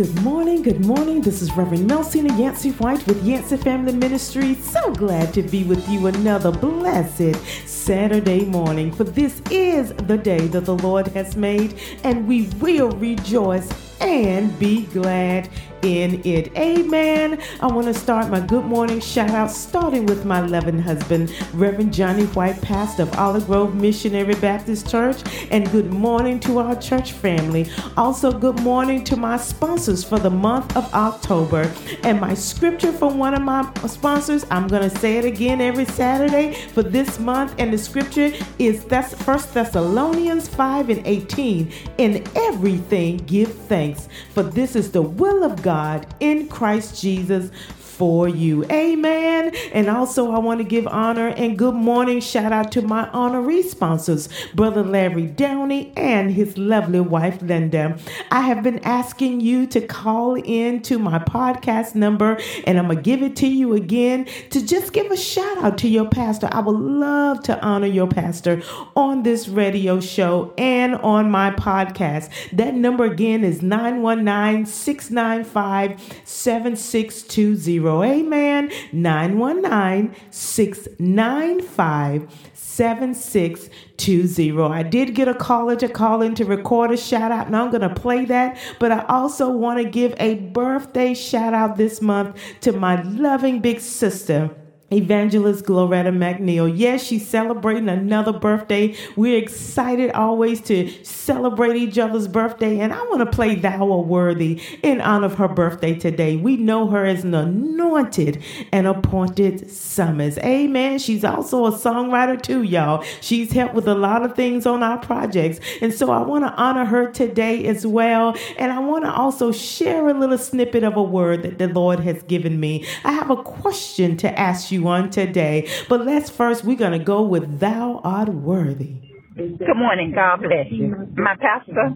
[0.00, 1.20] Good morning, good morning.
[1.20, 4.54] This is Reverend Melcina Yancey White with Yancey Family Ministry.
[4.54, 7.36] So glad to be with you another blessed
[7.68, 8.92] Saturday morning.
[8.92, 13.68] For this is the day that the Lord has made, and we will rejoice
[14.00, 15.50] and be glad
[15.82, 16.54] in it.
[16.56, 17.40] Amen.
[17.60, 21.92] I want to start my good morning shout out starting with my loving husband, Reverend
[21.92, 25.18] Johnny White, pastor of Olive Grove Missionary Baptist Church.
[25.50, 27.70] And good morning to our church family.
[27.96, 31.72] Also, good morning to my sponsors for the month of October.
[32.02, 35.86] And my scripture from one of my sponsors, I'm going to say it again every
[35.86, 37.54] Saturday for this month.
[37.58, 41.72] And the scripture is that's First Thessalonians 5 and 18.
[41.98, 47.52] In everything, give thanks, for this is the will of God God in Christ Jesus
[48.00, 48.64] for you.
[48.70, 49.54] Amen.
[49.74, 53.62] And also, I want to give honor and good morning shout out to my honoree
[53.62, 57.98] sponsors, Brother Larry Downey and his lovely wife, Linda.
[58.30, 62.96] I have been asking you to call in to my podcast number, and I'm going
[62.96, 66.48] to give it to you again to just give a shout out to your pastor.
[66.50, 68.62] I would love to honor your pastor
[68.96, 72.30] on this radio show and on my podcast.
[72.52, 77.89] That number again is 919 695 7620.
[78.02, 78.70] Amen.
[78.92, 84.60] 919 695 7620.
[84.60, 87.70] I did get a caller to call in to record a shout out, and I'm
[87.70, 88.58] going to play that.
[88.78, 93.60] But I also want to give a birthday shout out this month to my loving
[93.60, 94.50] big sister.
[94.92, 96.72] Evangelist Gloretta McNeil.
[96.76, 98.96] Yes, she's celebrating another birthday.
[99.16, 104.06] We're excited always to celebrate each other's birthday, and I want to play Thou Art
[104.06, 106.36] Worthy in honor of her birthday today.
[106.36, 110.38] We know her as an anointed and appointed summers.
[110.38, 110.98] Amen.
[110.98, 113.04] She's also a songwriter too, y'all.
[113.20, 116.52] She's helped with a lot of things on our projects, and so I want to
[116.54, 118.36] honor her today as well.
[118.58, 122.00] And I want to also share a little snippet of a word that the Lord
[122.00, 122.86] has given me.
[123.04, 125.68] I have a question to ask you on today.
[125.88, 128.96] But let's first, we're going to go with Thou Art Worthy.
[129.36, 130.12] Good morning.
[130.12, 130.88] God bless you.
[131.14, 131.94] My pastor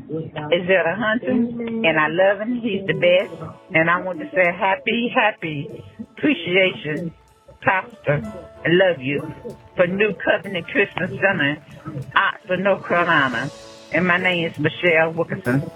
[0.52, 2.60] is Zetta Hunter, and I love him.
[2.60, 3.34] He's the best.
[3.74, 5.84] And I want to say happy, happy
[6.16, 7.12] appreciation,
[7.60, 8.22] Pastor.
[8.64, 9.20] I love you
[9.76, 11.62] for New Covenant Christian Center,
[12.14, 13.50] Oxford, North Carolina.
[13.92, 15.70] And my name is Michelle Wilkerson.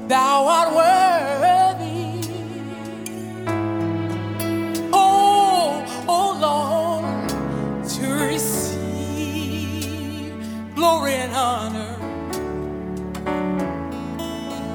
[0.07, 2.21] Thou art worthy.
[4.93, 7.05] Oh, oh Lord,
[7.89, 9.63] to receive
[10.75, 11.95] glory and honor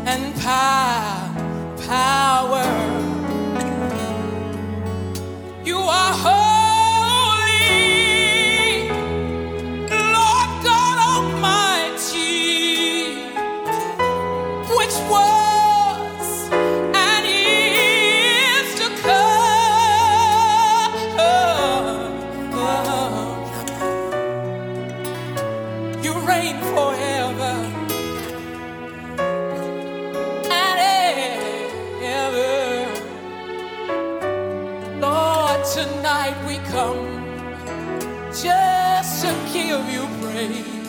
[0.06, 1.30] and power.
[1.86, 2.21] power.
[35.64, 37.22] tonight we come
[38.32, 40.81] just to give you praise.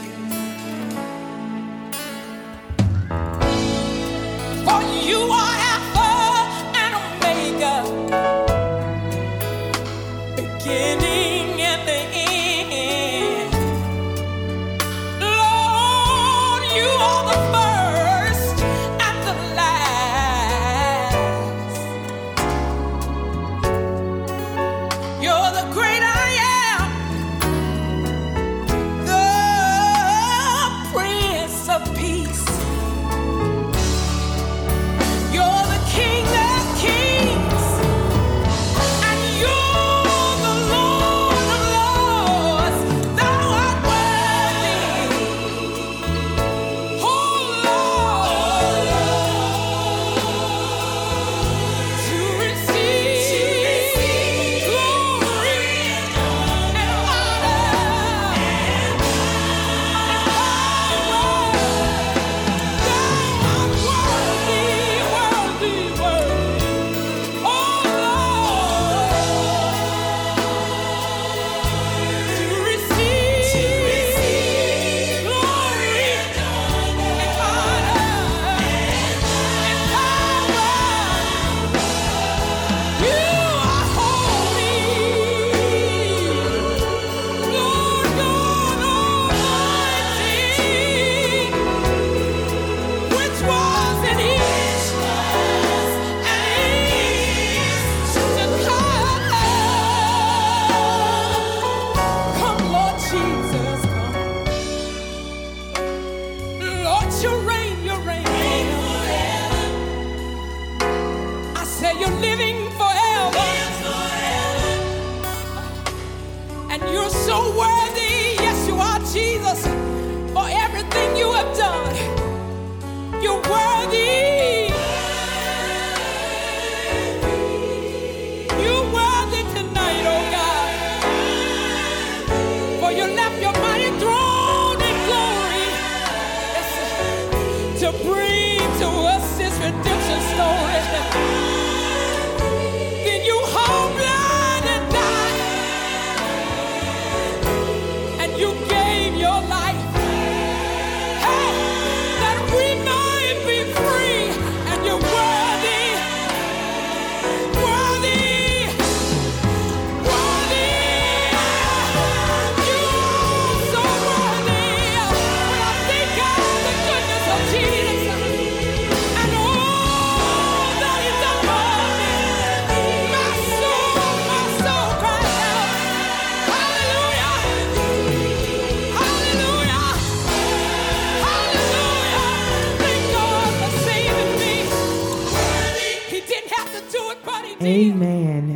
[132.95, 133.72] You left your mighty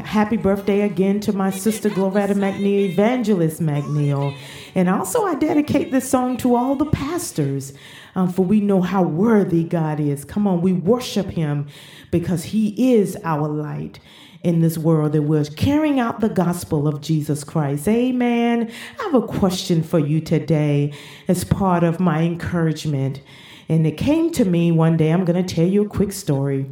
[0.07, 4.33] Happy birthday again to my sister Gloretta McNeil, Evangelist McNeil.
[4.73, 7.73] And also, I dedicate this song to all the pastors,
[8.15, 10.23] um, for we know how worthy God is.
[10.23, 11.67] Come on, we worship Him
[12.09, 13.99] because He is our light
[14.43, 17.85] in this world that we're carrying out the gospel of Jesus Christ.
[17.89, 18.71] Amen.
[19.01, 20.93] I have a question for you today
[21.27, 23.21] as part of my encouragement.
[23.67, 25.11] And it came to me one day.
[25.11, 26.69] I'm going to tell you a quick story.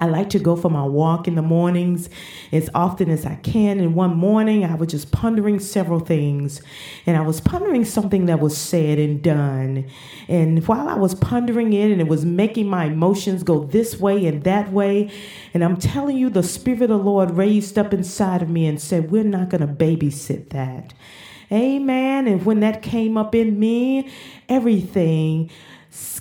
[0.00, 2.08] I like to go for my walk in the mornings
[2.52, 3.80] as often as I can.
[3.80, 6.62] And one morning, I was just pondering several things.
[7.04, 9.90] And I was pondering something that was said and done.
[10.28, 14.24] And while I was pondering it, and it was making my emotions go this way
[14.26, 15.10] and that way,
[15.52, 18.80] and I'm telling you, the Spirit of the Lord raised up inside of me and
[18.80, 20.94] said, We're not going to babysit that.
[21.50, 22.28] Amen.
[22.28, 24.08] And when that came up in me,
[24.48, 25.50] everything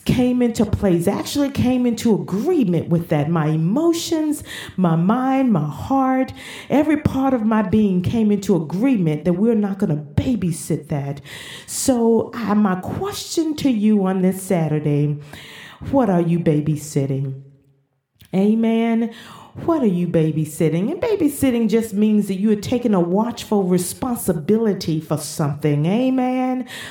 [0.05, 3.29] came into place, actually came into agreement with that.
[3.29, 4.43] My emotions,
[4.77, 6.33] my mind, my heart,
[6.69, 11.21] every part of my being came into agreement that we're not going to babysit that.
[11.65, 15.19] So, uh, my question to you on this Saturday
[15.91, 17.43] what are you babysitting?
[18.33, 19.13] Amen.
[19.65, 20.91] What are you babysitting?
[20.91, 25.85] And babysitting just means that you are taking a watchful responsibility for something.
[25.85, 26.46] Amen.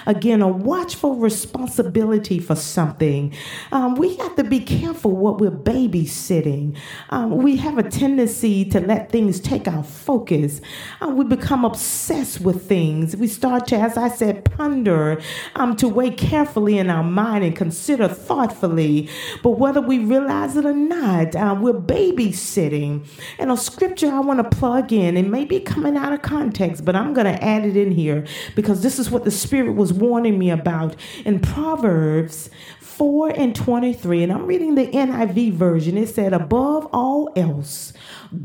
[0.06, 3.32] Again, a watchful responsibility for something.
[3.72, 6.76] Um, we have to be careful what we're babysitting.
[7.10, 10.60] Um, we have a tendency to let things take our focus.
[11.00, 13.16] Um, we become obsessed with things.
[13.16, 15.20] We start to, as I said, ponder,
[15.54, 19.08] um, to weigh carefully in our mind and consider thoughtfully.
[19.42, 23.06] But whether we realize it or not, uh, we're babysitting.
[23.38, 26.84] And a scripture I want to plug in, it may be coming out of context,
[26.84, 29.92] but I'm going to add it in here because this is what the Spirit was
[29.92, 32.50] warning me about in Proverbs
[32.96, 34.22] 4 and 23.
[34.22, 35.98] And I'm reading the NIV version.
[35.98, 37.92] It said, Above all else,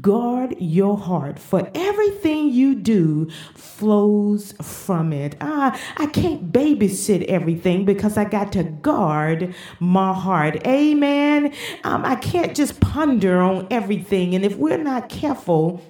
[0.01, 5.37] guard your heart, for everything you do flows from it.
[5.39, 10.67] Ah, I can't babysit everything because I got to guard my heart.
[10.67, 11.53] Amen.
[11.85, 14.35] Um, I can't just ponder on everything.
[14.35, 15.81] And if we're not careful,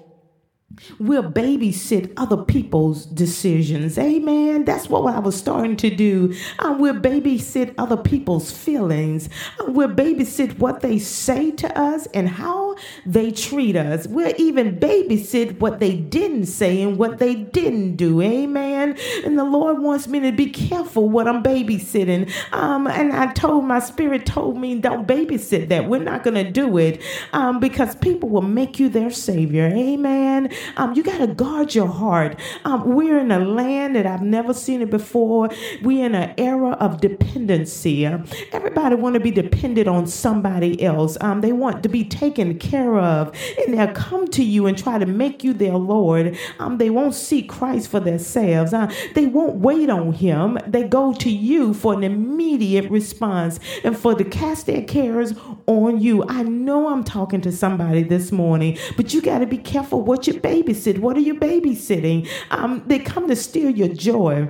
[1.00, 3.98] We'll babysit other people's decisions.
[3.98, 4.66] Amen.
[4.66, 6.34] That's what I was starting to do.
[6.60, 9.30] Uh, we'll babysit other people's feelings.
[9.68, 12.71] We'll babysit what they say to us and how
[13.06, 14.08] they treat us.
[14.08, 18.22] We'll even babysit what they didn't say and what they didn't do.
[18.22, 18.98] Amen.
[19.25, 22.32] And the Lord wants me to be careful what I'm babysitting.
[22.54, 25.88] Um, and I told my spirit told me don't babysit that.
[25.88, 27.01] We're not going to do it
[27.34, 29.68] um, because people will make you their savior.
[29.68, 30.51] Amen.
[30.78, 32.40] Um, you got to guard your heart.
[32.66, 35.50] Um, we're in a land that I've never seen it before.
[35.82, 38.06] We're in an era of dependency.
[38.06, 38.20] Uh,
[38.51, 41.18] everybody want to be dependent on somebody else.
[41.22, 44.98] Um, they want to be taken care of, and they'll come to you and try
[44.98, 46.38] to make you their Lord.
[46.60, 48.74] Um, they won't seek Christ for themselves.
[48.74, 50.58] Uh, they won't wait on Him.
[50.65, 55.34] They go to you for an immediate response and for to cast their cares
[55.68, 56.24] on you.
[56.30, 60.27] I know I'm talking to somebody this morning, but you got to be careful what
[60.27, 61.00] you babysit.
[61.00, 62.30] What are you babysitting?
[62.51, 64.50] Um, they come to steal your joy.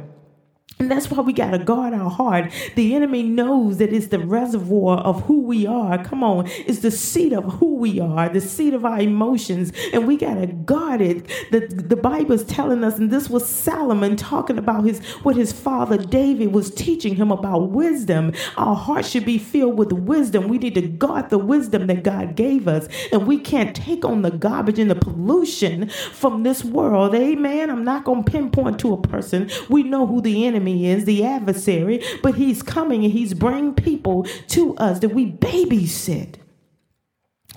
[0.82, 2.52] And that's why we got to guard our heart.
[2.74, 6.04] The enemy knows that it's the reservoir of who we are.
[6.04, 6.48] Come on.
[6.66, 9.74] It's the seat of who we are, the seat of our emotions.
[9.94, 11.28] And we got to guard it.
[11.52, 15.52] The, the Bible is telling us, and this was Solomon talking about his what his
[15.52, 18.34] father David was teaching him about wisdom.
[18.58, 20.48] Our heart should be filled with wisdom.
[20.48, 22.88] We need to guard the wisdom that God gave us.
[23.12, 27.14] And we can't take on the garbage and the pollution from this world.
[27.14, 27.70] Amen.
[27.70, 29.52] I'm not going to pinpoint to a person.
[29.70, 34.24] We know who the enemy is, the adversary, but he's coming and he's bringing people
[34.50, 36.36] to us that we babysit.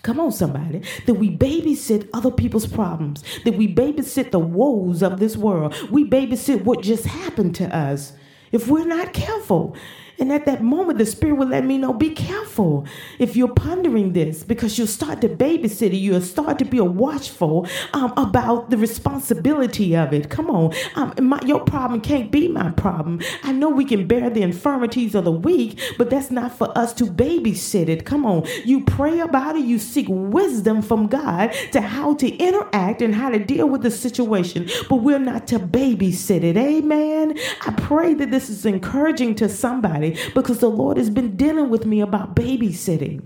[0.03, 0.83] Come on, somebody.
[1.07, 3.25] That we babysit other people's problems.
[3.45, 5.75] That we babysit the woes of this world.
[5.91, 8.13] We babysit what just happened to us.
[8.53, 9.75] If we're not careful,
[10.19, 12.87] and at that moment, the Spirit will let me know be careful
[13.19, 15.97] if you're pondering this because you'll start to babysit it.
[15.97, 20.31] You'll start to be watchful um, about the responsibility of it.
[20.31, 20.73] Come on.
[20.95, 23.21] Um, my, your problem can't be my problem.
[23.43, 26.93] I know we can bear the infirmities of the weak, but that's not for us
[26.95, 28.05] to babysit it.
[28.05, 28.47] Come on.
[28.65, 33.31] You pray about it, you seek wisdom from God to how to interact and how
[33.31, 36.57] to deal with the situation, but we're not to babysit it.
[36.57, 37.37] Amen.
[37.67, 40.04] I pray that this is encouraging to somebody
[40.35, 43.23] because the Lord has been dealing with me about babysitting.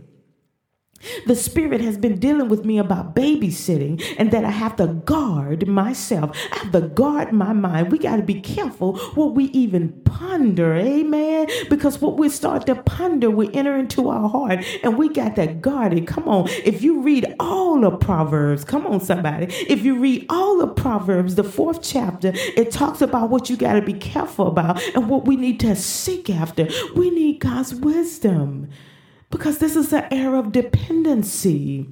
[1.26, 5.68] The Spirit has been dealing with me about babysitting and that I have to guard
[5.68, 6.36] myself.
[6.52, 7.92] I have to guard my mind.
[7.92, 10.74] We got to be careful what we even ponder.
[10.74, 11.46] Amen.
[11.70, 15.46] Because what we start to ponder, we enter into our heart and we got to
[15.46, 16.06] guard it.
[16.06, 16.48] Come on.
[16.64, 19.46] If you read all the Proverbs, come on, somebody.
[19.68, 23.74] If you read all the Proverbs, the fourth chapter, it talks about what you got
[23.74, 26.68] to be careful about and what we need to seek after.
[26.96, 28.68] We need God's wisdom
[29.30, 31.88] because this is an era of dependency.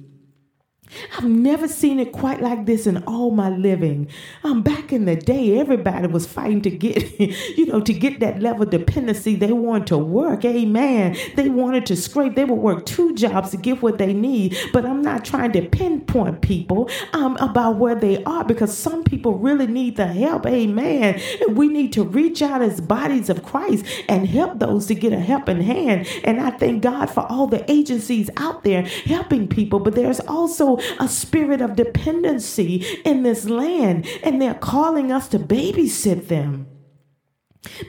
[1.17, 4.07] I've never seen it quite like this in all my living.
[4.43, 7.19] Um, back in the day, everybody was fighting to get,
[7.57, 9.35] you know, to get that level of dependency.
[9.35, 11.17] They wanted to work, amen.
[11.35, 12.35] They wanted to scrape.
[12.35, 14.57] They would work two jobs to get what they need.
[14.71, 19.33] But I'm not trying to pinpoint people um, about where they are because some people
[19.33, 21.19] really need the help, amen.
[21.41, 25.13] And we need to reach out as bodies of Christ and help those to get
[25.13, 26.07] a helping hand.
[26.23, 29.79] And I thank God for all the agencies out there helping people.
[29.79, 35.39] But there's also a spirit of dependency in this land, and they're calling us to
[35.39, 36.67] babysit them.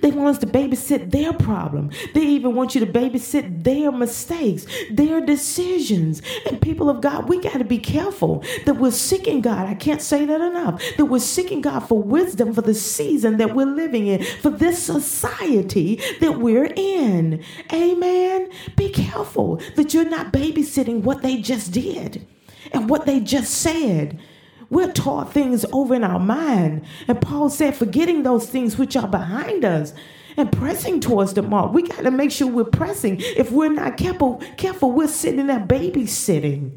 [0.03, 1.91] They want us to babysit their problem.
[2.15, 6.23] They even want you to babysit their mistakes, their decisions.
[6.47, 9.67] And people of God, we got to be careful that we're seeking God.
[9.67, 10.83] I can't say that enough.
[10.97, 14.83] That we're seeking God for wisdom for the season that we're living in, for this
[14.83, 17.45] society that we're in.
[17.73, 18.51] Amen.
[18.77, 22.27] Be careful that you're not babysitting what they just did
[22.73, 24.19] and what they just said.
[24.71, 26.85] We're taught things over in our mind.
[27.07, 29.95] And Paul said, forgetting those things which are behind us
[30.37, 31.73] and pressing towards the mark.
[31.73, 33.17] We got to make sure we're pressing.
[33.21, 36.77] If we're not careful, careful, we're sitting there babysitting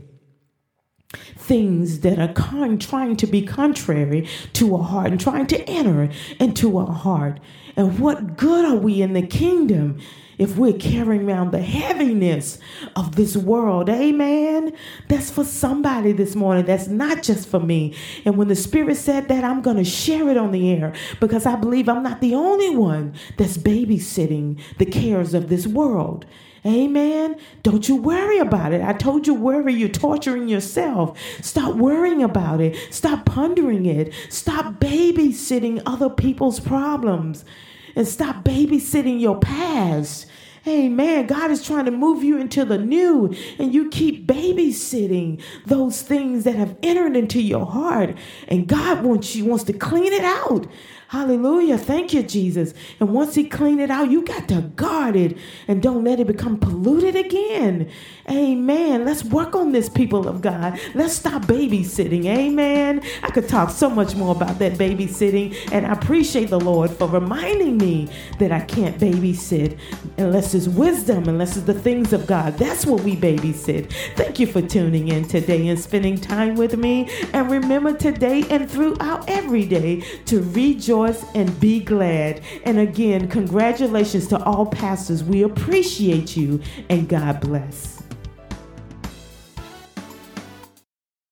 [1.38, 6.10] things that are con- trying to be contrary to our heart and trying to enter
[6.40, 7.40] into our heart.
[7.76, 10.00] And what good are we in the kingdom
[10.38, 12.60] if we're carrying around the heaviness
[12.96, 13.90] of this world.
[13.90, 14.74] Amen.
[15.08, 16.66] That's for somebody this morning.
[16.66, 17.96] That's not just for me.
[18.26, 21.46] And when the Spirit said that, I'm going to share it on the air because
[21.46, 26.26] I believe I'm not the only one that's babysitting the cares of this world.
[26.66, 27.38] Amen.
[27.64, 28.82] Don't you worry about it.
[28.82, 31.18] I told you, worry, you're torturing yourself.
[31.42, 32.78] Stop worrying about it.
[32.94, 34.14] Stop pondering it.
[34.30, 37.46] Stop babysitting other people's problems
[37.96, 40.28] and stop babysitting your past.
[40.68, 41.26] Amen.
[41.26, 46.44] God is trying to move you into the new, and you keep babysitting those things
[46.44, 48.16] that have entered into your heart.
[48.48, 50.68] And God wants you wants to clean it out.
[51.08, 51.78] Hallelujah.
[51.80, 52.76] Thank you, Jesus.
[53.00, 55.36] And once He clean it out, you got to guard it
[55.68, 57.90] and don't let it become polluted again.
[58.32, 59.04] Amen.
[59.04, 60.80] Let's work on this, people of God.
[60.94, 62.26] Let's stop babysitting.
[62.28, 63.02] Amen.
[63.24, 67.10] I could talk so much more about that babysitting, and I appreciate the Lord for
[67.10, 68.08] reminding me
[68.40, 69.78] that I can't babysit
[70.18, 72.58] unless it's wisdom, unless it's the things of God.
[72.58, 73.92] That's what we babysit.
[74.16, 77.10] Thank you for tuning in today and spending time with me.
[77.34, 82.40] And remember today and throughout every day to rejoice and be glad.
[82.64, 85.22] And again, congratulations to all pastors.
[85.22, 88.00] We appreciate you and God bless.